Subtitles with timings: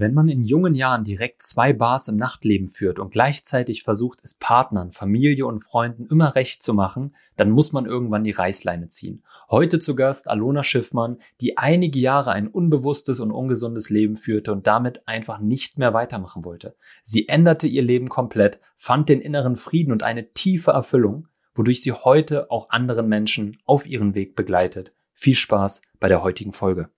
[0.00, 4.34] Wenn man in jungen Jahren direkt zwei Bars im Nachtleben führt und gleichzeitig versucht, es
[4.34, 9.24] Partnern, Familie und Freunden immer recht zu machen, dann muss man irgendwann die Reißleine ziehen.
[9.50, 14.68] Heute zu Gast Alona Schiffmann, die einige Jahre ein unbewusstes und ungesundes Leben führte und
[14.68, 16.76] damit einfach nicht mehr weitermachen wollte.
[17.02, 21.26] Sie änderte ihr Leben komplett, fand den inneren Frieden und eine tiefe Erfüllung,
[21.56, 24.92] wodurch sie heute auch anderen Menschen auf ihren Weg begleitet.
[25.14, 26.88] Viel Spaß bei der heutigen Folge.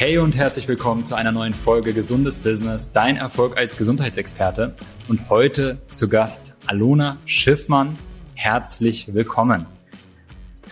[0.00, 4.74] Hey und herzlich willkommen zu einer neuen Folge Gesundes Business, dein Erfolg als Gesundheitsexperte.
[5.10, 7.98] Und heute zu Gast Alona Schiffmann.
[8.34, 9.66] Herzlich willkommen.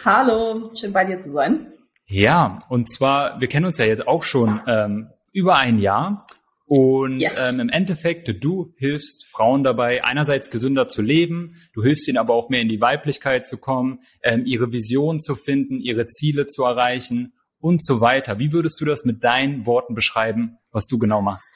[0.03, 1.67] Hallo, schön bei dir zu sein.
[2.07, 6.25] Ja, und zwar, wir kennen uns ja jetzt auch schon ähm, über ein Jahr.
[6.65, 7.39] Und yes.
[7.39, 12.33] ähm, im Endeffekt, du hilfst Frauen dabei, einerseits gesünder zu leben, du hilfst ihnen aber
[12.33, 16.65] auch mehr in die Weiblichkeit zu kommen, ähm, ihre Vision zu finden, ihre Ziele zu
[16.65, 18.39] erreichen und so weiter.
[18.39, 21.51] Wie würdest du das mit deinen Worten beschreiben, was du genau machst?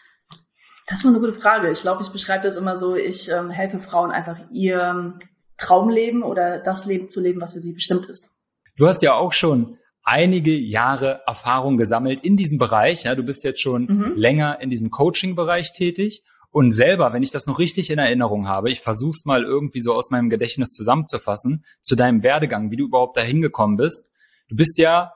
[0.89, 1.70] Das war eine gute Frage.
[1.70, 5.19] Ich glaube, ich beschreibe das immer so, ich ähm, helfe Frauen einfach ihr
[5.56, 8.30] Traumleben oder das Leben zu leben, was für sie bestimmt ist.
[8.77, 13.05] Du hast ja auch schon einige Jahre Erfahrung gesammelt in diesem Bereich.
[13.05, 14.12] Ja, du bist jetzt schon mhm.
[14.17, 16.25] länger in diesem Coaching-Bereich tätig.
[16.50, 19.80] Und selber, wenn ich das noch richtig in Erinnerung habe, ich versuche es mal irgendwie
[19.80, 24.11] so aus meinem Gedächtnis zusammenzufassen, zu deinem Werdegang, wie du überhaupt dahin gekommen bist.
[24.48, 25.12] Du bist ja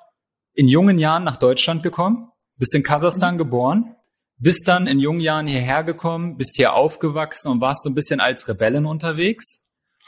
[0.57, 3.39] in jungen Jahren nach Deutschland gekommen, bist in Kasachstan mhm.
[3.39, 3.97] geboren,
[4.39, 8.21] bist dann in jungen Jahren hierher gekommen, bist hier aufgewachsen und warst so ein bisschen
[8.21, 9.65] als Rebellen unterwegs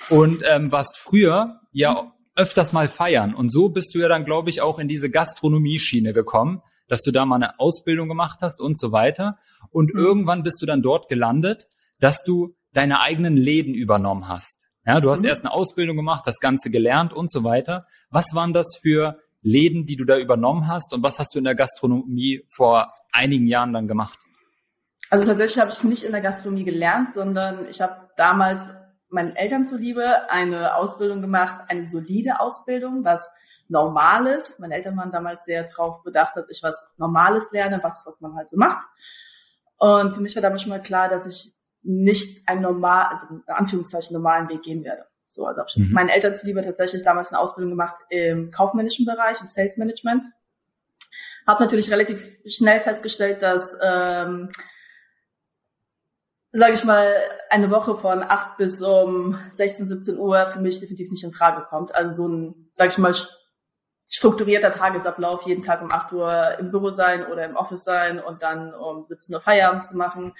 [0.08, 3.34] und ähm, warst früher ja öfters mal feiern.
[3.34, 7.10] Und so bist du ja dann, glaube ich, auch in diese Gastronomie-Schiene gekommen, dass du
[7.10, 9.38] da mal eine Ausbildung gemacht hast und so weiter.
[9.70, 10.00] Und mhm.
[10.00, 11.69] irgendwann bist du dann dort gelandet,
[12.00, 14.64] dass du deine eigenen Läden übernommen hast.
[14.86, 15.28] Ja, du hast mhm.
[15.28, 17.86] erst eine Ausbildung gemacht, das Ganze gelernt und so weiter.
[18.08, 21.44] Was waren das für Läden, die du da übernommen hast und was hast du in
[21.44, 24.19] der Gastronomie vor einigen Jahren dann gemacht?
[25.10, 28.72] Also tatsächlich habe ich nicht in der Gastronomie gelernt, sondern ich habe damals
[29.09, 33.32] meinen Eltern zuliebe eine Ausbildung gemacht, eine solide Ausbildung, was
[33.69, 34.59] Normales.
[34.59, 38.34] Meine Eltern waren damals sehr darauf bedacht, dass ich was Normales lerne, was, was man
[38.34, 38.87] halt so macht.
[39.78, 43.43] Und für mich war damals schon mal klar, dass ich nicht einen normal, also in
[43.47, 45.06] Anführungszeichen normalen Weg gehen werde.
[45.38, 45.93] So, also habe ich mhm.
[45.93, 50.25] meinen Eltern zuliebe tatsächlich damals eine Ausbildung gemacht im kaufmännischen Bereich, im Sales Management.
[51.47, 54.50] Habe natürlich relativ schnell festgestellt, dass ähm,
[56.50, 57.15] sage ich mal,
[57.50, 61.65] eine Woche von 8 bis um 16, 17 Uhr für mich definitiv nicht in Frage
[61.69, 61.94] kommt.
[61.94, 63.15] Also so ein, sage ich mal,
[64.10, 68.43] strukturierter Tagesablauf, jeden Tag um 8 Uhr im Büro sein oder im Office sein und
[68.43, 70.34] dann um 17 Uhr Feierabend zu machen.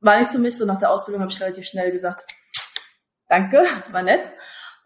[0.00, 0.64] War nicht für mich so.
[0.64, 2.24] Nach der Ausbildung habe ich relativ schnell gesagt,
[3.28, 4.24] danke, war nett.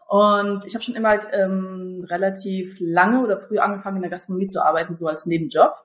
[0.07, 4.63] Und ich habe schon immer ähm, relativ lange oder früh angefangen, in der Gastronomie zu
[4.63, 5.75] arbeiten, so als Nebenjob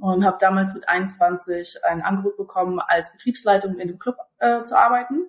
[0.00, 4.78] und habe damals mit 21 ein Angebot bekommen, als Betriebsleitung in dem Club äh, zu
[4.78, 5.28] arbeiten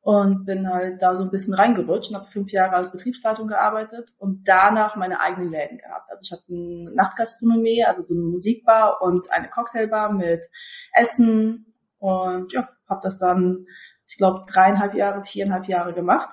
[0.00, 4.10] und bin halt da so ein bisschen reingerutscht und habe fünf Jahre als Betriebsleitung gearbeitet
[4.18, 6.10] und danach meine eigenen Läden gehabt.
[6.10, 10.44] Also ich hatte eine Nachtgastronomie, also so eine Musikbar und eine Cocktailbar mit
[10.92, 13.66] Essen und ja, habe das dann,
[14.06, 16.30] ich glaube, dreieinhalb Jahre, viereinhalb Jahre gemacht,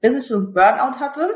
[0.00, 1.28] bis ich so ein Burnout hatte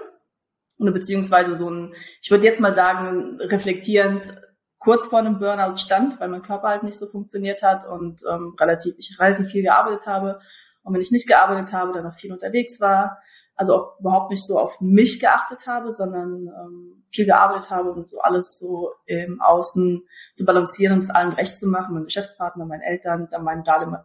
[0.79, 4.35] oder beziehungsweise so ein, ich würde jetzt mal sagen, reflektierend
[4.79, 8.55] kurz vor einem Burnout stand, weil mein Körper halt nicht so funktioniert hat und ähm,
[8.59, 10.41] relativ, ich relativ viel gearbeitet habe.
[10.83, 13.19] Und wenn ich nicht gearbeitet habe, dann auch viel unterwegs war,
[13.57, 18.11] also auch überhaupt nicht so auf mich geachtet habe, sondern ähm, viel gearbeitet habe und
[18.11, 20.03] so alles so im Außen
[20.35, 23.65] zu balancieren und es allen recht zu machen, mein Geschäftspartner, meinen Eltern, dann meinen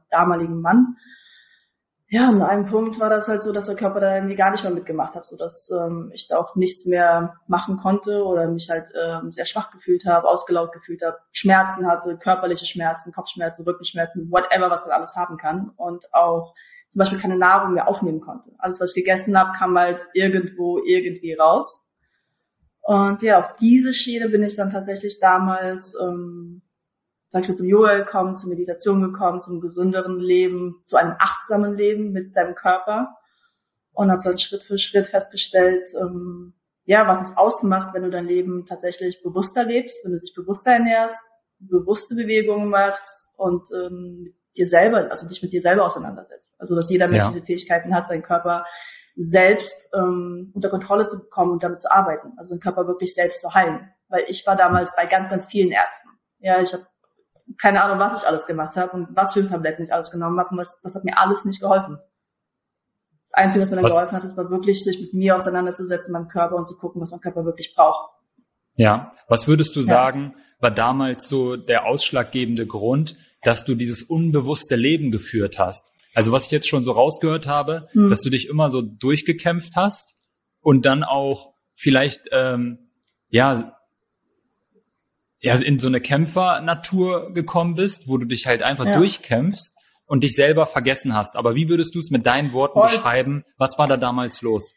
[0.09, 0.95] damaligen Mann
[2.13, 4.65] ja, an einem Punkt war das halt so, dass der Körper da irgendwie gar nicht
[4.65, 8.69] mehr mitgemacht hat, so dass ähm, ich da auch nichts mehr machen konnte oder mich
[8.69, 14.29] halt ähm, sehr schwach gefühlt habe, ausgelaugt gefühlt habe, Schmerzen hatte, körperliche Schmerzen, Kopfschmerzen, Rückenschmerzen,
[14.29, 16.53] whatever, was man alles haben kann und auch
[16.89, 18.51] zum Beispiel keine Nahrung mehr aufnehmen konnte.
[18.57, 21.87] Alles, was ich gegessen habe, kam halt irgendwo irgendwie raus.
[22.81, 26.61] Und ja, auf diese Schiene bin ich dann tatsächlich damals ähm,
[27.31, 31.75] sag ich mal, zum Yoga gekommen, zur Meditation gekommen, zum gesünderen Leben, zu einem achtsamen
[31.75, 33.15] Leben mit deinem Körper
[33.93, 38.25] und habe dann Schritt für Schritt festgestellt, ähm, ja, was es ausmacht, wenn du dein
[38.25, 41.23] Leben tatsächlich bewusster lebst, wenn du dich bewusster ernährst,
[41.59, 46.53] bewusste Bewegungen machst und ähm, dir selber, also dich mit dir selber auseinandersetzt.
[46.57, 47.31] Also dass jeder Mensch ja.
[47.31, 48.65] diese Fähigkeiten hat, seinen Körper
[49.15, 53.41] selbst ähm, unter Kontrolle zu bekommen und damit zu arbeiten, also den Körper wirklich selbst
[53.41, 53.89] zu heilen.
[54.09, 56.09] Weil ich war damals bei ganz, ganz vielen Ärzten.
[56.39, 56.85] Ja, ich habe
[57.57, 60.39] keine Ahnung, was ich alles gemacht habe und was für ein Tabletten ich alles genommen
[60.39, 60.49] habe.
[60.51, 61.97] Und was, das hat mir alles nicht geholfen.
[63.29, 63.91] Das Einzige, was mir dann was?
[63.91, 67.11] geholfen hat, ist war wirklich, sich mit mir auseinanderzusetzen, meinem Körper und zu gucken, was
[67.11, 68.11] mein Körper wirklich braucht.
[68.75, 69.85] Ja, was würdest du ja.
[69.85, 75.91] sagen, war damals so der ausschlaggebende Grund, dass du dieses unbewusste Leben geführt hast?
[76.13, 78.09] Also was ich jetzt schon so rausgehört habe, hm.
[78.09, 80.15] dass du dich immer so durchgekämpft hast
[80.59, 82.91] und dann auch vielleicht ähm,
[83.29, 83.77] ja
[85.41, 88.97] ja in so eine Kämpfernatur gekommen bist, wo du dich halt einfach ja.
[88.97, 91.35] durchkämpfst und dich selber vergessen hast.
[91.35, 92.87] Aber wie würdest du es mit deinen Worten Voll.
[92.87, 93.43] beschreiben?
[93.57, 94.73] Was war da damals los?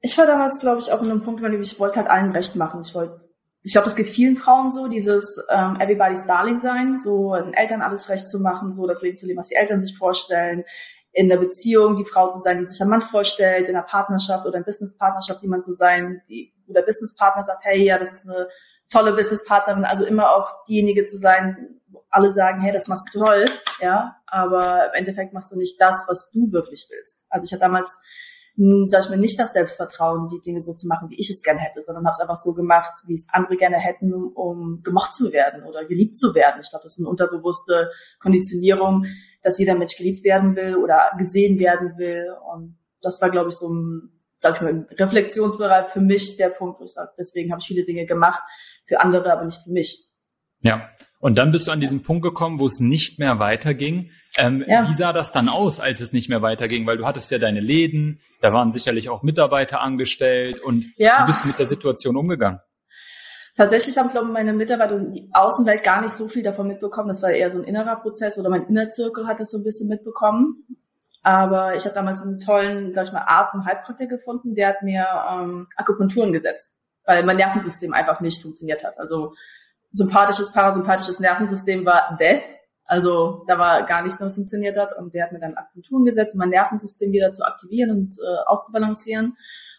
[0.00, 2.32] Ich war damals, glaube ich, auch in einem Punkt, weil ich wollte es halt allen
[2.32, 2.82] recht machen.
[2.84, 3.26] Ich wollte
[3.66, 7.82] ich glaube, das geht vielen Frauen so, dieses ähm, Everybody's Darling sein, so den Eltern
[7.82, 10.62] alles recht zu machen, so das Leben zu leben, was die Eltern sich vorstellen,
[11.10, 14.46] in der Beziehung die Frau zu sein, die sich ein Mann vorstellt, in einer Partnerschaft
[14.46, 18.30] oder in Businesspartnerschaft jemand zu sein, die, wo der Businesspartner sagt, hey, ja, das ist
[18.30, 18.46] eine
[18.90, 23.18] tolle Businesspartnerin, also immer auch diejenige zu sein, wo alle sagen, hey, das machst du
[23.18, 23.46] toll,
[23.80, 27.26] ja, aber im Endeffekt machst du nicht das, was du wirklich willst.
[27.30, 28.00] Also ich hatte damals
[28.86, 31.60] sag ich mal, nicht das Selbstvertrauen, die Dinge so zu machen, wie ich es gerne
[31.60, 35.30] hätte, sondern habe es einfach so gemacht, wie es andere gerne hätten, um gemocht zu
[35.30, 36.60] werden oder geliebt zu werden.
[36.62, 39.06] Ich glaube, das ist eine unterbewusste Konditionierung,
[39.42, 42.34] dass jeder Mensch geliebt werden will oder gesehen werden will.
[42.50, 46.80] Und das war, glaube ich, so ein, sag ich mal, Reflexionsbereich für mich der Punkt,
[46.80, 48.42] wo ich sage, deswegen habe ich viele Dinge gemacht,
[48.86, 50.04] für andere, aber nicht für mich.
[50.60, 50.88] Ja,
[51.18, 54.10] und dann bist du an diesen Punkt gekommen, wo es nicht mehr weiterging.
[54.38, 54.86] Ähm, ja.
[54.86, 56.86] Wie sah das dann aus, als es nicht mehr weiterging?
[56.86, 61.22] Weil du hattest ja deine Läden, da waren sicherlich auch Mitarbeiter angestellt und ja.
[61.22, 62.60] wie bist du mit der Situation umgegangen?
[63.56, 67.08] Tatsächlich haben, glaube ich, meine Mitarbeiter und die Außenwelt gar nicht so viel davon mitbekommen.
[67.08, 69.88] Das war eher so ein innerer Prozess oder mein Innerzirkel hat das so ein bisschen
[69.88, 70.66] mitbekommen.
[71.22, 74.82] Aber ich habe damals einen tollen, sag ich mal, Arzt und Heilpraktiker gefunden, der hat
[74.82, 76.75] mir ähm, Akupunkturen gesetzt,
[77.06, 78.98] weil mein Nervensystem einfach nicht funktioniert hat.
[78.98, 79.34] Also
[79.90, 82.42] sympathisches, parasympathisches Nervensystem war death.
[82.84, 84.96] Also da war gar nichts, was funktioniert hat.
[84.96, 88.44] Und der hat mir dann Akupunkturen gesetzt, um mein Nervensystem wieder zu aktivieren und äh,
[88.46, 89.36] auszubalancieren.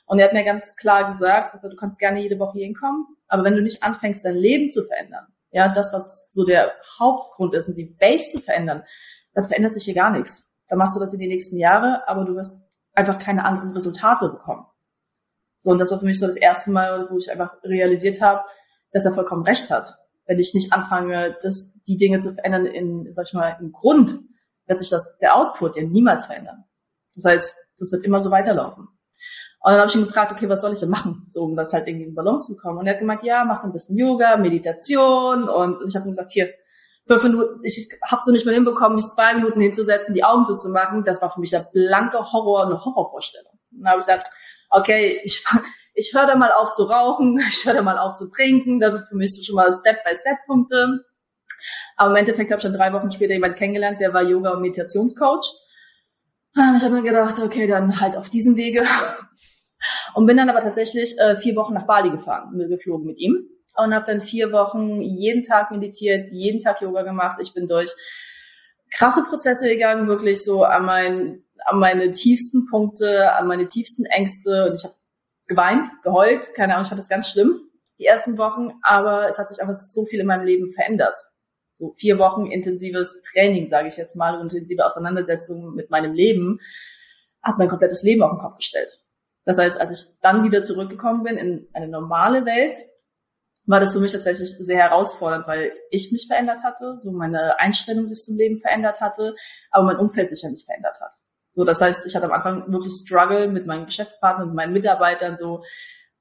[0.07, 3.55] Und er hat mir ganz klar gesagt, du kannst gerne jede Woche hinkommen, aber wenn
[3.55, 7.75] du nicht anfängst, dein Leben zu verändern, ja, das, was so der Hauptgrund ist und
[7.75, 8.83] die Base zu verändern,
[9.33, 10.49] dann verändert sich hier gar nichts.
[10.69, 12.61] Dann machst du das in die nächsten Jahre, aber du wirst
[12.93, 14.65] einfach keine anderen Resultate bekommen.
[15.61, 18.41] So, und das war für mich so das erste Mal, wo ich einfach realisiert habe,
[18.91, 23.11] dass er vollkommen recht hat wenn ich nicht anfange, das, die Dinge zu verändern in,
[23.13, 24.19] sag ich mal, im Grund,
[24.67, 26.65] wird sich das, der Output ja niemals verändern.
[27.15, 28.89] Das heißt, das wird immer so weiterlaufen.
[29.59, 31.73] Und dann habe ich ihn gefragt, okay, was soll ich denn machen, so um das
[31.73, 32.77] halt irgendwie in Balance zu bekommen.
[32.77, 35.49] Und er hat gemeint, ja, mach ein bisschen Yoga, Meditation.
[35.49, 36.49] Und ich habe ihm gesagt, hier,
[37.07, 41.05] fünf Minuten, ich habe so nicht mehr hinbekommen, mich zwei Minuten hinzusetzen, die Augen zuzumachen.
[41.05, 43.53] Das war für mich der blanke Horror, eine Horrorvorstellung.
[43.71, 44.27] Und dann habe ich gesagt,
[44.69, 45.43] okay, ich,
[45.93, 48.79] ich höre da mal auf zu rauchen, ich höre da mal auf zu trinken.
[48.79, 51.05] Das ist für mich so schon mal Step-by-Step-Punkte.
[51.95, 54.61] Aber im Endeffekt habe ich dann drei Wochen später jemanden kennengelernt, der war Yoga- und
[54.61, 55.47] Meditationscoach.
[56.55, 58.85] Und ich habe mir gedacht, okay, dann halt auf diesem Wege.
[60.15, 63.47] Und bin dann aber tatsächlich äh, vier Wochen nach Bali gefahren, geflogen mit ihm.
[63.75, 67.37] Und habe dann vier Wochen jeden Tag meditiert, jeden Tag Yoga gemacht.
[67.41, 67.91] Ich bin durch
[68.91, 74.69] krasse Prozesse gegangen, wirklich so an, mein, an meine tiefsten Punkte, an meine tiefsten Ängste.
[74.69, 74.95] Und ich habe
[75.47, 77.61] geweint, geheult, keine Ahnung, ich fand das ganz schlimm,
[77.99, 81.17] die ersten Wochen, aber es hat sich einfach so viel in meinem Leben verändert.
[81.77, 86.59] So vier Wochen intensives Training, sage ich jetzt mal, und intensive Auseinandersetzung mit meinem Leben,
[87.43, 88.89] hat mein komplettes Leben auf den Kopf gestellt.
[89.45, 92.75] Das heißt, als ich dann wieder zurückgekommen bin in eine normale Welt,
[93.65, 98.07] war das für mich tatsächlich sehr herausfordernd, weil ich mich verändert hatte, so meine Einstellung
[98.07, 99.35] sich zum Leben verändert hatte,
[99.71, 101.13] aber mein Umfeld sich ja nicht verändert hat.
[101.57, 105.37] So, das heißt, ich hatte am Anfang wirklich Struggle mit meinen Geschäftspartnern, mit meinen Mitarbeitern,
[105.37, 105.63] so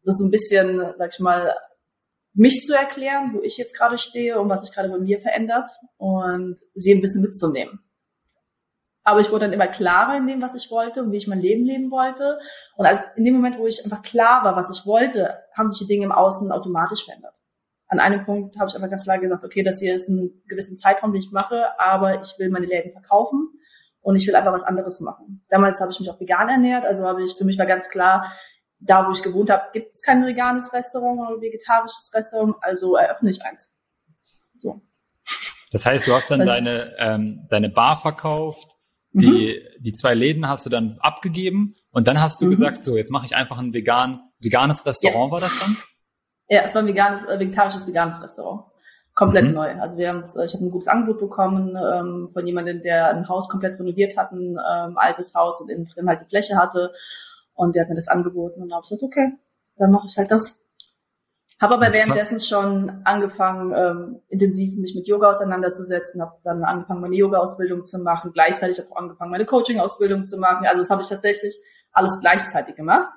[0.02, 1.54] das ein bisschen, sag ich mal,
[2.32, 5.68] mich zu erklären, wo ich jetzt gerade stehe und was sich gerade bei mir verändert
[5.98, 7.80] und sie ein bisschen mitzunehmen.
[9.04, 11.40] Aber ich wurde dann immer klarer in dem, was ich wollte und wie ich mein
[11.40, 12.38] Leben leben wollte.
[12.76, 15.92] Und in dem Moment, wo ich einfach klar war, was ich wollte, haben sich die
[15.92, 17.34] Dinge im Außen automatisch verändert.
[17.88, 20.78] An einem Punkt habe ich aber ganz klar gesagt, okay, das hier ist ein gewissen
[20.78, 23.50] Zeitraum, den ich mache, aber ich will meine Läden verkaufen
[24.06, 25.44] und ich will einfach was anderes machen.
[25.48, 28.32] Damals habe ich mich auch vegan ernährt, also habe ich, für mich war ganz klar,
[28.78, 33.30] da wo ich gewohnt habe, gibt es kein veganes Restaurant oder vegetarisches Restaurant, also eröffne
[33.30, 33.74] ich eins.
[34.58, 34.80] So.
[35.72, 38.76] Das heißt, du hast dann deine, ähm, deine Bar verkauft,
[39.10, 39.82] die, mhm.
[39.82, 42.50] die zwei Läden hast du dann abgegeben und dann hast du mhm.
[42.50, 45.32] gesagt, so, jetzt mache ich einfach ein vegan, veganes Restaurant, ja.
[45.32, 45.76] war das dann?
[46.48, 48.66] Ja, es war ein veganes, äh, vegetarisches veganes Restaurant
[49.16, 49.54] komplett mhm.
[49.54, 49.80] neu.
[49.80, 53.48] Also wir haben, ich habe ein gutes Angebot bekommen ähm, von jemandem, der ein Haus
[53.48, 56.92] komplett renoviert hat, ein ähm, altes Haus und innen drin halt die Fläche hatte.
[57.54, 59.32] Und der hat mir das angeboten und habe gesagt, okay,
[59.76, 60.66] dann mache ich halt das.
[61.58, 67.16] Habe aber währenddessen schon angefangen, ähm, intensiv mich mit Yoga auseinanderzusetzen, habe dann angefangen, meine
[67.16, 68.32] Yoga-Ausbildung zu machen.
[68.34, 70.66] Gleichzeitig habe ich auch angefangen, meine Coaching-Ausbildung zu machen.
[70.66, 71.58] Also das habe ich tatsächlich
[71.92, 73.08] alles gleichzeitig gemacht.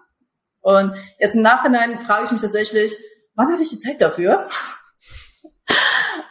[0.61, 2.95] Und jetzt im Nachhinein frage ich mich tatsächlich,
[3.35, 4.47] wann hatte ich die Zeit dafür?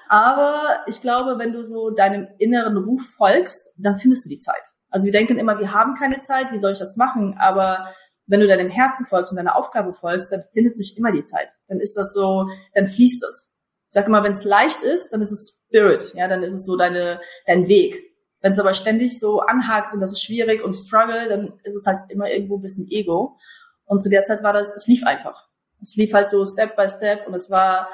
[0.08, 4.62] Aber ich glaube, wenn du so deinem inneren Ruf folgst, dann findest du die Zeit.
[4.90, 7.36] Also wir denken immer, wir haben keine Zeit, wie soll ich das machen?
[7.38, 7.92] Aber
[8.26, 11.50] wenn du deinem Herzen folgst und deiner Aufgabe folgst, dann findet sich immer die Zeit.
[11.66, 13.56] Dann ist das so, dann fließt es.
[13.88, 16.66] Ich sage immer, wenn es leicht ist, dann ist es Spirit, ja, dann ist es
[16.66, 17.96] so deine, dein Weg.
[18.40, 21.86] Wenn es aber ständig so anhakt und das ist schwierig und struggle, dann ist es
[21.86, 23.38] halt immer irgendwo ein bisschen Ego.
[23.86, 25.48] Und zu der Zeit war das, es lief einfach.
[25.82, 27.88] Es lief halt so Step by Step und es war,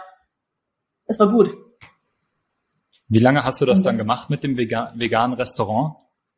[1.06, 1.56] es war gut.
[3.08, 5.96] Wie lange hast du das dann gemacht mit dem veganen Restaurant?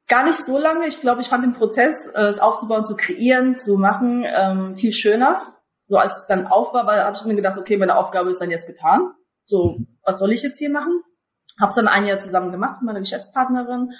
[0.08, 0.86] Gar nicht so lange.
[0.86, 4.92] Ich glaube, ich fand den Prozess, äh, es aufzubauen, zu kreieren, zu machen, ähm, viel
[4.92, 5.54] schöner.
[5.88, 8.50] So als es dann auf war, habe ich mir gedacht, okay, meine Aufgabe ist dann
[8.50, 9.12] jetzt getan.
[9.44, 9.98] So, mhm.
[10.02, 11.02] was soll ich jetzt hier machen?
[11.60, 13.92] Hab's dann ein Jahr zusammen gemacht mit meiner Geschäftspartnerin.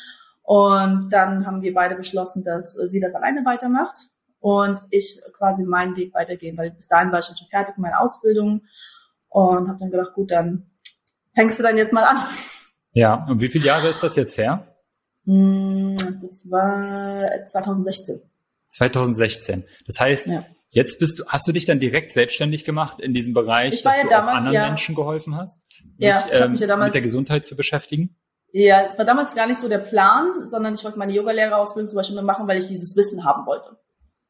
[0.43, 3.97] Und dann haben wir beide beschlossen, dass sie das alleine weitermacht
[4.39, 8.01] und ich quasi meinen Weg weitergehen, weil bis dahin war ich schon fertig mit meiner
[8.01, 8.63] Ausbildung
[9.29, 10.67] und habe dann gedacht, gut, dann
[11.37, 12.19] hängst du dann jetzt mal an.
[12.93, 14.75] Ja, und wie viele Jahre ist das jetzt her?
[15.27, 18.23] Hm, das war 2016.
[18.69, 19.65] 2016.
[19.87, 20.45] Das heißt, ja.
[20.71, 23.97] jetzt bist du, hast du dich dann direkt selbstständig gemacht in diesem Bereich, ich dass
[23.97, 24.67] ja du damals, auch anderen ja.
[24.67, 25.63] Menschen geholfen hast,
[25.99, 28.17] ja, sich ähm, ja damals, mit der Gesundheit zu beschäftigen?
[28.53, 31.97] Ja, es war damals gar nicht so der Plan, sondern ich wollte meine Yogalehrerausbildung zum
[31.99, 33.77] Beispiel machen, weil ich dieses Wissen haben wollte.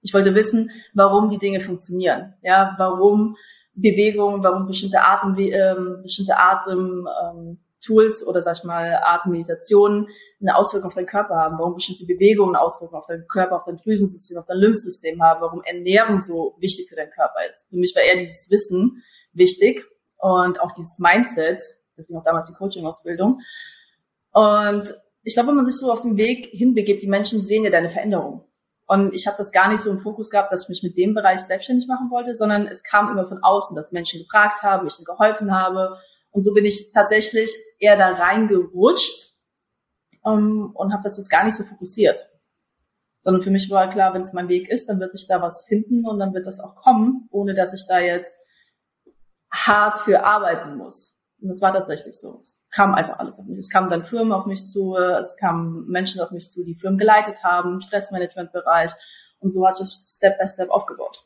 [0.03, 3.37] Ich wollte wissen, warum die Dinge funktionieren, ja, warum
[3.77, 10.09] Bewegung, warum bestimmte Atem, ähm, bestimmte Atem ähm, Tools oder sag ich mal Atemmeditationen
[10.41, 13.65] eine Auswirkung auf deinen Körper haben, warum bestimmte Bewegungen eine Auswirkung auf deinen Körper, auf
[13.65, 17.69] dein Drüsensystem, auf dein Lymphsystem haben, warum Ernährung so wichtig für deinen Körper ist.
[17.69, 19.03] Für mich war eher dieses Wissen
[19.33, 19.87] wichtig
[20.19, 21.61] und auch dieses Mindset,
[21.97, 23.41] deswegen auch damals die Coaching-Ausbildung.
[24.33, 27.71] Und ich glaube, wenn man sich so auf den Weg hinbegibt, die Menschen sehen ja
[27.71, 28.45] deine Veränderung.
[28.87, 31.15] Und ich habe das gar nicht so im Fokus gehabt, dass ich mich mit dem
[31.15, 34.99] Bereich selbstständig machen wollte, sondern es kam immer von außen, dass Menschen gefragt haben, ich
[34.99, 35.99] ihnen geholfen habe
[36.37, 39.33] und so bin ich tatsächlich eher da reingerutscht
[40.27, 42.29] ähm, und habe das jetzt gar nicht so fokussiert.
[43.25, 45.65] Sondern für mich war klar, wenn es mein Weg ist, dann wird sich da was
[45.65, 48.39] finden und dann wird das auch kommen, ohne dass ich da jetzt
[49.51, 51.19] hart für arbeiten muss.
[51.41, 52.43] Und das war tatsächlich so.
[52.77, 53.59] Es kam einfach alles auf mich.
[53.59, 56.99] Es kamen dann Firmen auf mich zu, es kamen Menschen auf mich zu, die Firmen
[56.99, 58.91] geleitet haben, Stressmanagement-Bereich.
[59.39, 61.25] Und so hat es Step by Step aufgebaut.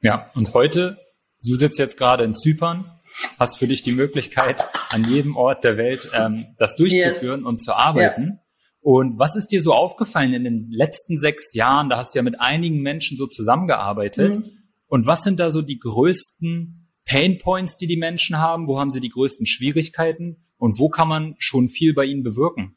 [0.00, 0.98] Ja, und heute,
[1.46, 2.98] du sitzt jetzt gerade in Zypern,
[3.38, 7.48] hast für dich die Möglichkeit, an jedem Ort der Welt ähm, das durchzuführen yes.
[7.48, 8.24] und zu arbeiten.
[8.24, 8.38] Ja.
[8.80, 11.90] Und was ist dir so aufgefallen in den letzten sechs Jahren?
[11.90, 14.34] Da hast du ja mit einigen Menschen so zusammengearbeitet.
[14.34, 14.50] Mhm.
[14.88, 18.66] Und was sind da so die größten Pain Points, die die Menschen haben?
[18.66, 20.42] Wo haben sie die größten Schwierigkeiten?
[20.58, 22.76] Und wo kann man schon viel bei ihnen bewirken?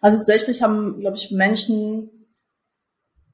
[0.00, 2.10] Also tatsächlich haben, glaube ich, Menschen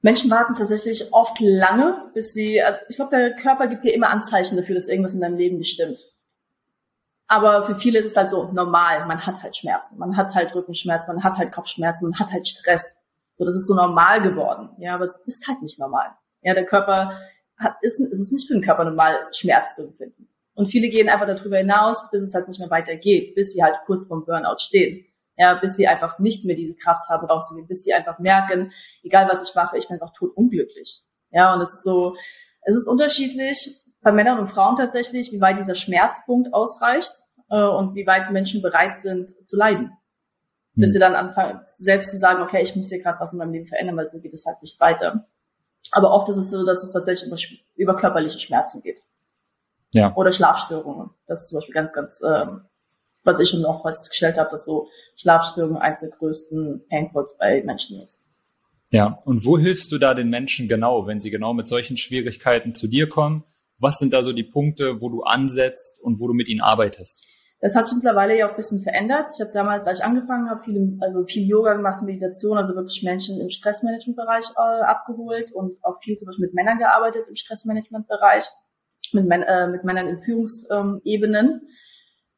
[0.04, 4.10] Menschen warten tatsächlich oft lange, bis sie, also ich glaube, der Körper gibt dir immer
[4.10, 5.96] Anzeichen dafür, dass irgendwas in deinem Leben nicht stimmt.
[7.26, 9.06] Aber für viele ist es halt so normal.
[9.06, 12.46] Man hat halt Schmerzen, man hat halt Rückenschmerzen, man hat halt Kopfschmerzen, man hat halt
[12.46, 13.02] Stress.
[13.36, 14.68] So, das ist so normal geworden.
[14.76, 16.10] Ja, aber es ist halt nicht normal.
[16.42, 17.18] Ja, der Körper
[17.56, 20.28] hat, ist, ist es nicht für den Körper normal, Schmerz zu empfinden.
[20.54, 23.74] Und viele gehen einfach darüber hinaus, bis es halt nicht mehr weitergeht, bis sie halt
[23.86, 25.04] kurz vorm Burnout stehen
[25.36, 29.28] ja, bis sie einfach nicht mehr diese Kraft haben, rauszugehen, bis sie einfach merken, egal
[29.28, 31.02] was ich mache, ich bin einfach tot unglücklich.
[31.30, 32.16] Ja, und es ist so,
[32.62, 37.12] es ist unterschiedlich bei Männern und Frauen tatsächlich, wie weit dieser Schmerzpunkt ausreicht
[37.50, 39.86] äh, und wie weit Menschen bereit sind zu leiden.
[39.86, 40.80] Hm.
[40.80, 43.52] Bis sie dann anfangen, selbst zu sagen, okay, ich muss hier gerade was in meinem
[43.52, 45.26] Leben verändern, weil so geht es halt nicht weiter.
[45.90, 47.36] Aber oft ist es so, dass es tatsächlich über,
[47.76, 49.00] über körperliche Schmerzen geht.
[49.94, 50.14] Ja.
[50.14, 51.10] Oder Schlafstörungen.
[51.26, 52.62] Das ist zum Beispiel ganz, ganz ähm,
[53.22, 58.00] was ich schon auch festgestellt habe, dass so Schlafstörungen eines der größten Painpoints bei Menschen
[58.00, 58.20] ist.
[58.90, 62.74] Ja, und wo hilfst du da den Menschen genau, wenn sie genau mit solchen Schwierigkeiten
[62.74, 63.44] zu dir kommen?
[63.78, 67.26] Was sind da so die Punkte, wo du ansetzt und wo du mit ihnen arbeitest?
[67.60, 69.30] Das hat sich mittlerweile ja auch ein bisschen verändert.
[69.34, 73.02] Ich habe damals, als ich angefangen habe, viel, also viel Yoga gemacht, Meditation, also wirklich
[73.02, 78.44] Menschen im Stressmanagement-Bereich äh, abgeholt und auch viel zum Beispiel mit Männern gearbeitet im Stressmanagement-Bereich,
[79.14, 81.62] mit, äh, mit Männern in Führungsebenen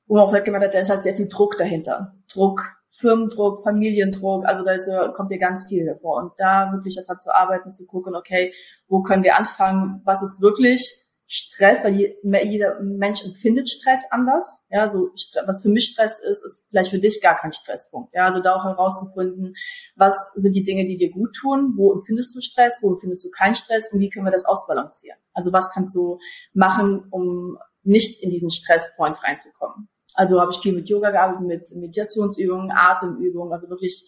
[0.06, 2.14] wo man auch weggemerkt hat, da ist halt sehr viel Druck dahinter.
[2.32, 2.62] Druck,
[2.98, 6.22] Firmendruck, Familiendruck, also da ist, kommt ja ganz viel davor.
[6.22, 8.52] Und da wirklich daran zu arbeiten, zu gucken, okay,
[8.88, 14.60] wo können wir anfangen, was ist wirklich Stress, weil jeder Mensch empfindet Stress anders.
[14.70, 15.10] Ja, so
[15.46, 18.14] was für mich Stress ist, ist vielleicht für dich gar kein Stresspunkt.
[18.14, 19.54] Ja, also da auch herauszufinden,
[19.96, 23.30] was sind die Dinge, die dir gut tun, wo empfindest du Stress, wo empfindest du
[23.30, 25.18] keinen Stress und wie können wir das ausbalancieren.
[25.32, 26.18] Also was kannst du
[26.54, 29.88] machen, um nicht in diesen Stresspoint reinzukommen.
[30.14, 34.04] Also habe ich viel mit Yoga gearbeitet, mit Meditationsübungen, Atemübungen, also wirklich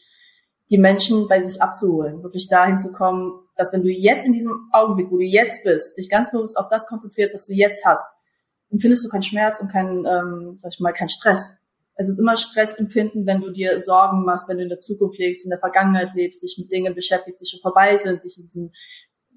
[0.70, 4.70] die Menschen bei sich abzuholen, wirklich dahin zu kommen, dass wenn du jetzt in diesem
[4.72, 8.06] Augenblick, wo du jetzt bist, dich ganz bewusst auf das konzentriert, was du jetzt hast,
[8.70, 11.58] empfindest du keinen Schmerz und keinen, ähm, sag ich mal, keinen Stress.
[11.96, 15.44] Es ist immer Stressempfinden, wenn du dir Sorgen machst, wenn du in der Zukunft lebst,
[15.44, 18.70] in der Vergangenheit lebst, dich mit Dingen beschäftigst, die schon vorbei sind, dich in diesem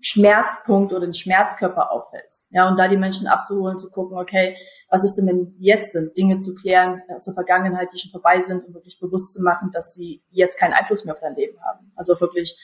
[0.02, 2.52] Schmerzpunkt oder den Schmerzkörper aufhältst.
[2.52, 4.56] Ja, und da die Menschen abzuholen, zu gucken, okay,
[4.90, 8.42] was ist denn, wenn jetzt sind, Dinge zu klären aus der Vergangenheit, die schon vorbei
[8.42, 11.58] sind und wirklich bewusst zu machen, dass sie jetzt keinen Einfluss mehr auf dein Leben
[11.64, 11.92] haben.
[11.96, 12.60] Also wirklich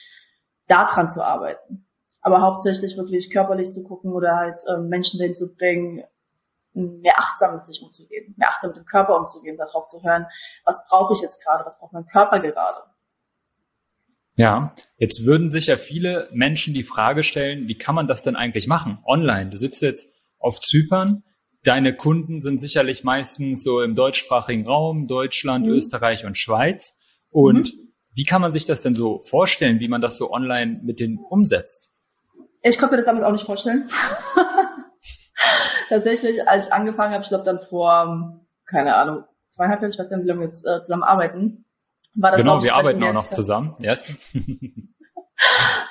[0.68, 1.86] daran zu arbeiten.
[2.20, 6.04] Aber hauptsächlich wirklich körperlich zu gucken oder halt ähm, Menschen dahin zu bringen,
[6.74, 10.26] mehr achtsam mit sich umzugehen, mehr achtsam mit dem Körper umzugehen, darauf zu hören,
[10.64, 12.82] was brauche ich jetzt gerade, was braucht mein Körper gerade.
[14.36, 18.36] Ja, jetzt würden sich ja viele Menschen die Frage stellen, wie kann man das denn
[18.36, 18.98] eigentlich machen?
[19.04, 19.50] Online.
[19.50, 21.24] Du sitzt jetzt auf Zypern.
[21.64, 25.72] Deine Kunden sind sicherlich meistens so im deutschsprachigen Raum, Deutschland, mhm.
[25.72, 26.96] Österreich und Schweiz.
[27.30, 27.87] Und mhm.
[28.18, 31.18] Wie kann man sich das denn so vorstellen, wie man das so online mit denen
[31.18, 31.92] umsetzt?
[32.62, 33.88] Ich konnte mir das damals auch nicht vorstellen.
[35.88, 40.10] Tatsächlich, als ich angefangen habe, ich glaube dann vor, keine Ahnung, zweieinhalb Jahren, ich weiß
[40.10, 41.64] nicht, wie lange wir jetzt äh, zusammen arbeiten,
[42.16, 44.18] war das Genau, wir arbeiten auch noch zusammen, yes.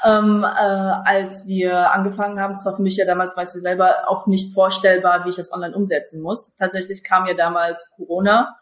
[0.04, 4.10] ähm, äh, als wir angefangen haben, es war für mich ja damals, weißt du selber,
[4.10, 6.58] auch nicht vorstellbar, wie ich das online umsetzen muss.
[6.58, 8.58] Tatsächlich kam ja damals Corona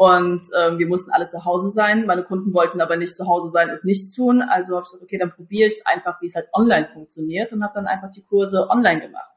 [0.00, 2.06] und ähm, wir mussten alle zu Hause sein.
[2.06, 4.40] Meine Kunden wollten aber nicht zu Hause sein und nichts tun.
[4.40, 7.52] Also habe ich gesagt, okay, dann probiere ich es einfach, wie es halt online funktioniert
[7.52, 9.28] und habe dann einfach die Kurse online gemacht.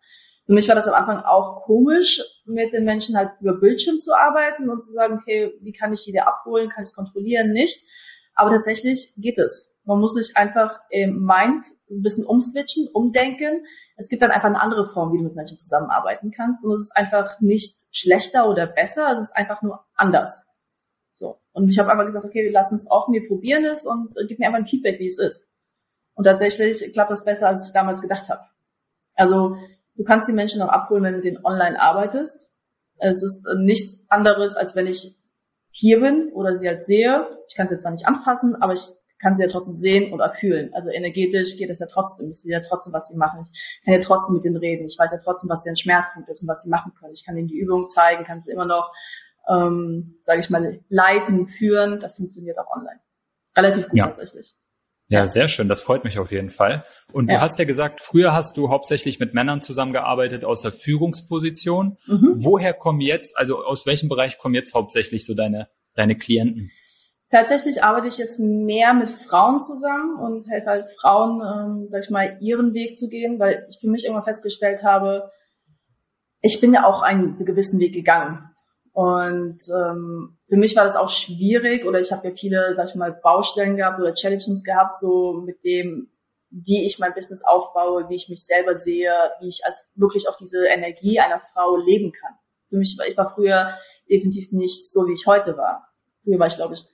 [0.46, 4.14] Für mich war das am Anfang auch komisch, mit den Menschen halt über Bildschirm zu
[4.14, 7.52] arbeiten und zu sagen, okay, wie kann ich die da abholen, kann ich es kontrollieren,
[7.52, 7.86] nicht.
[8.34, 9.76] Aber tatsächlich geht es.
[9.84, 13.66] Man muss sich einfach im Mind ein bisschen umswitchen, umdenken.
[13.98, 16.64] Es gibt dann einfach eine andere Form, wie du mit Menschen zusammenarbeiten kannst.
[16.64, 20.53] Und es ist einfach nicht schlechter oder besser, es ist einfach nur anders.
[21.54, 24.26] Und ich habe einfach gesagt, okay, wir lassen es offen, wir probieren es und äh,
[24.28, 25.48] gib mir einfach ein Feedback, wie es ist.
[26.16, 28.42] Und tatsächlich klappt das besser, als ich damals gedacht habe.
[29.16, 29.56] Also
[29.96, 32.50] Du kannst die Menschen auch abholen, wenn du den online arbeitest.
[32.98, 35.16] Es ist nichts anderes, als wenn ich
[35.70, 37.28] hier bin oder sie halt sehe.
[37.48, 38.82] Ich kann sie jetzt zwar nicht anfassen, aber ich
[39.20, 40.74] kann sie ja trotzdem sehen oder fühlen.
[40.74, 42.32] Also energetisch geht es ja trotzdem.
[42.32, 43.42] Ich sehe ja trotzdem, was sie machen.
[43.44, 44.86] Ich kann ja trotzdem mit denen reden.
[44.86, 47.14] Ich weiß ja trotzdem, was deren Schmerzpunkt ist und was sie machen können.
[47.14, 48.92] Ich kann ihnen die Übung zeigen, kann sie immer noch,
[49.50, 52.00] ähm, sage ich mal, leiten, führen.
[52.00, 53.00] Das funktioniert auch online.
[53.56, 54.08] Relativ gut ja.
[54.08, 54.56] tatsächlich.
[55.08, 55.68] Ja, sehr schön.
[55.68, 56.86] Das freut mich auf jeden Fall.
[57.12, 57.36] Und ja.
[57.36, 61.98] du hast ja gesagt, früher hast du hauptsächlich mit Männern zusammengearbeitet aus der Führungsposition.
[62.08, 62.36] Mhm.
[62.38, 66.72] Woher kommen jetzt, also aus welchem Bereich kommen jetzt hauptsächlich so deine, deine Klienten?
[67.30, 72.10] Tatsächlich arbeite ich jetzt mehr mit Frauen zusammen und helfe halt Frauen, ähm, sag ich
[72.10, 75.32] mal, ihren Weg zu gehen, weil ich für mich immer festgestellt habe,
[76.42, 78.53] ich bin ja auch einen gewissen Weg gegangen.
[78.94, 82.96] Und ähm, für mich war das auch schwierig oder ich habe ja viele, sag ich
[82.96, 86.12] mal, Baustellen gehabt oder Challenges gehabt, so mit dem,
[86.52, 90.38] wie ich mein Business aufbaue, wie ich mich selber sehe, wie ich als wirklich auch
[90.38, 92.34] diese Energie einer Frau leben kann.
[92.70, 93.74] Für mich war ich war früher
[94.08, 95.88] definitiv nicht so, wie ich heute war.
[96.24, 96.86] Früher war ich, glaube ich,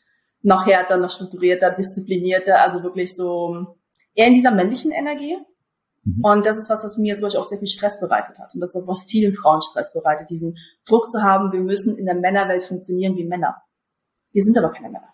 [0.41, 3.75] noch härter, noch strukturierter, disziplinierter, also wirklich so
[4.13, 5.38] eher in dieser männlichen Energie.
[6.17, 6.24] Mhm.
[6.24, 8.54] Und das ist was, was mir zum Beispiel auch sehr viel Stress bereitet hat.
[8.54, 11.98] Und das ist auch was vielen Frauen Stress bereitet, diesen Druck zu haben, wir müssen
[11.98, 13.56] in der Männerwelt funktionieren wie Männer.
[14.32, 15.13] Wir sind aber keine Männer.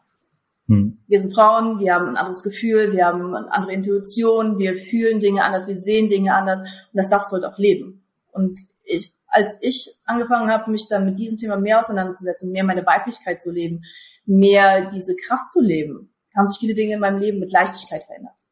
[0.67, 0.99] Mhm.
[1.07, 5.19] Wir sind Frauen, wir haben ein anderes Gefühl, wir haben eine andere Intuition, wir fühlen
[5.19, 8.05] Dinge anders, wir sehen Dinge anders und das darfst du halt auch leben.
[8.31, 12.85] Und ich, als ich angefangen habe, mich dann mit diesem Thema mehr auseinanderzusetzen, mehr meine
[12.85, 13.83] Weiblichkeit zu leben,
[14.25, 18.44] mehr diese Kraft zu leben, haben sich viele Dinge in meinem Leben mit Leichtigkeit verändert.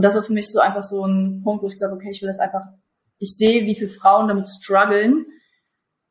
[0.00, 2.08] Und das war für mich so einfach so ein Punkt, wo ich gesagt habe, okay,
[2.10, 2.62] ich will das einfach,
[3.18, 5.26] ich sehe, wie viele Frauen damit strugglen,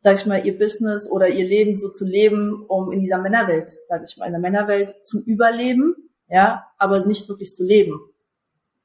[0.04, 3.68] sag ich mal, ihr Business oder ihr Leben so zu leben, um in dieser Männerwelt,
[3.88, 5.96] sag ich mal, in der Männerwelt zu überleben,
[6.28, 8.00] ja, aber nicht wirklich zu leben.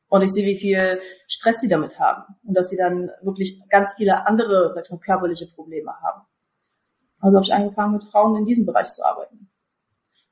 [0.08, 3.92] Und ich sehe, wie viel Stress sie damit haben und dass sie dann wirklich ganz
[3.98, 6.22] viele andere, sag ich mal, körperliche Probleme haben.
[7.20, 9.50] Also habe ich angefangen, mit Frauen in diesem Bereich zu arbeiten.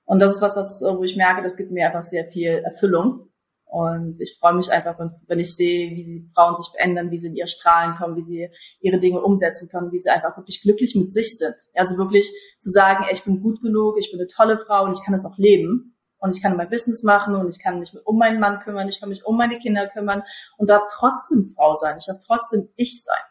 [0.07, 3.29] Und das ist was, was, wo ich merke, das gibt mir einfach sehr viel Erfüllung
[3.73, 7.29] und ich freue mich einfach, wenn ich sehe, wie sie Frauen sich verändern, wie sie
[7.29, 8.51] in ihr Strahlen kommen, wie sie
[8.83, 11.55] ihre Dinge umsetzen können, wie sie einfach wirklich glücklich mit sich sind.
[11.73, 12.31] Also wirklich
[12.61, 15.15] zu sagen, ey, ich bin gut genug, ich bin eine tolle Frau und ich kann
[15.15, 15.97] das auch leben.
[16.19, 19.01] Und ich kann mein Business machen und ich kann mich um meinen Mann kümmern, ich
[19.01, 20.23] kann mich um meine Kinder kümmern
[20.59, 23.23] und darf trotzdem Frau sein, ich darf trotzdem ich sein.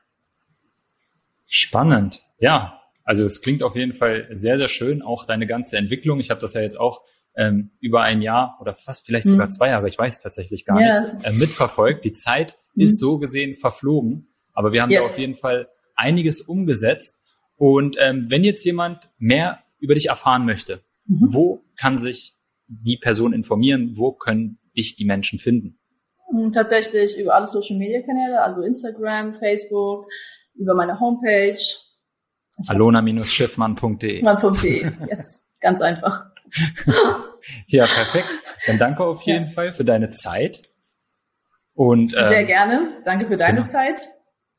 [1.46, 2.24] Spannend.
[2.40, 6.20] Ja, also es klingt auf jeden Fall sehr, sehr schön, auch deine ganze Entwicklung.
[6.20, 7.04] Ich habe das ja jetzt auch
[7.36, 9.52] ähm, über ein Jahr oder fast vielleicht sogar mhm.
[9.52, 11.14] zwei Jahre, ich weiß tatsächlich gar yeah.
[11.14, 12.04] nicht, äh, mitverfolgt.
[12.04, 12.84] Die Zeit mhm.
[12.84, 15.02] ist so gesehen verflogen, aber wir haben yes.
[15.02, 17.20] da auf jeden Fall einiges umgesetzt.
[17.56, 21.28] Und ähm, wenn jetzt jemand mehr über dich erfahren möchte, mhm.
[21.34, 22.36] wo kann sich
[22.68, 23.94] die Person informieren?
[23.96, 25.78] Wo können dich die Menschen finden?
[26.30, 30.08] Hm, tatsächlich über alle Social Media Kanäle, also Instagram, Facebook,
[30.56, 31.58] über meine Homepage.
[32.68, 34.24] alona-schiffmann.de.
[34.24, 35.50] Mann.de, yes.
[35.60, 36.31] Ganz einfach.
[37.68, 38.28] ja, perfekt.
[38.68, 39.52] Dann danke auf jeden ja.
[39.52, 40.62] Fall für deine Zeit.
[41.74, 43.02] Und, ähm, Sehr gerne.
[43.06, 43.68] Danke für deine genau.
[43.68, 44.10] Zeit.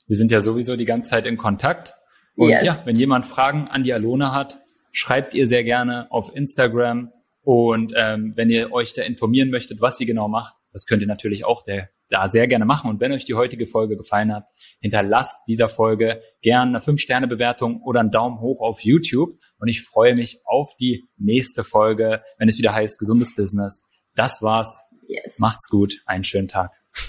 [0.07, 1.94] Wir sind ja sowieso die ganze Zeit in Kontakt.
[2.37, 2.64] Und yes.
[2.64, 7.12] ja, wenn jemand Fragen an die Alona hat, schreibt ihr sehr gerne auf Instagram.
[7.42, 11.09] Und ähm, wenn ihr euch da informieren möchtet, was sie genau macht, das könnt ihr
[11.09, 12.88] natürlich auch der, da sehr gerne machen.
[12.88, 14.46] Und wenn euch die heutige Folge gefallen hat,
[14.81, 19.38] hinterlasst dieser Folge gerne eine 5-Sterne-Bewertung oder einen Daumen hoch auf YouTube.
[19.62, 23.85] Und ich freue mich auf die nächste Folge, wenn es wieder heißt Gesundes Business.
[24.16, 24.83] Das war's.
[25.07, 25.38] Yes.
[25.38, 26.03] Macht's gut.
[26.05, 26.72] Einen schönen Tag.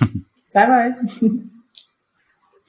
[0.54, 0.96] Bye bye.